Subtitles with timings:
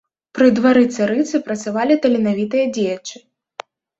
[0.37, 3.17] Пры двары царыцы працавалі таленавітыя дзеячы.